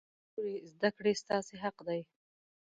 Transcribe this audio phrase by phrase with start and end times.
[0.33, 0.53] لورې!
[0.73, 2.01] زده کړې ستاسې حق دی.